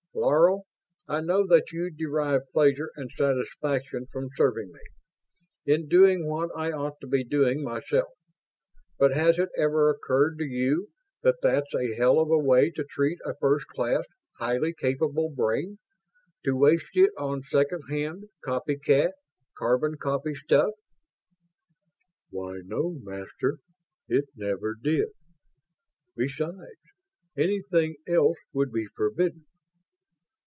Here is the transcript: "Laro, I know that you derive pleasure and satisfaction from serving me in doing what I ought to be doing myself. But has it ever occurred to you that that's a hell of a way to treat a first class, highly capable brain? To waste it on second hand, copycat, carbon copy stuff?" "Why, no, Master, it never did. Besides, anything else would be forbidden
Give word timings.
"Laro, 0.13 0.63
I 1.07 1.21
know 1.21 1.47
that 1.47 1.71
you 1.71 1.89
derive 1.89 2.41
pleasure 2.51 2.91
and 2.97 3.09
satisfaction 3.17 4.07
from 4.11 4.27
serving 4.35 4.67
me 4.73 4.79
in 5.65 5.87
doing 5.87 6.29
what 6.29 6.49
I 6.55 6.69
ought 6.71 6.99
to 6.99 7.07
be 7.07 7.23
doing 7.23 7.63
myself. 7.63 8.09
But 8.99 9.13
has 9.13 9.39
it 9.39 9.49
ever 9.57 9.89
occurred 9.89 10.37
to 10.39 10.43
you 10.43 10.89
that 11.23 11.41
that's 11.41 11.73
a 11.73 11.95
hell 11.95 12.19
of 12.19 12.29
a 12.29 12.37
way 12.37 12.71
to 12.71 12.83
treat 12.83 13.19
a 13.25 13.33
first 13.35 13.67
class, 13.67 14.03
highly 14.37 14.73
capable 14.73 15.29
brain? 15.29 15.79
To 16.43 16.57
waste 16.57 16.91
it 16.93 17.11
on 17.17 17.41
second 17.49 17.83
hand, 17.89 18.25
copycat, 18.45 19.13
carbon 19.57 19.95
copy 19.97 20.35
stuff?" 20.35 20.73
"Why, 22.29 22.59
no, 22.65 22.99
Master, 23.01 23.59
it 24.09 24.25
never 24.35 24.75
did. 24.75 25.07
Besides, 26.17 26.79
anything 27.37 27.95
else 28.05 28.37
would 28.53 28.71
be 28.73 28.87
forbidden 28.93 29.45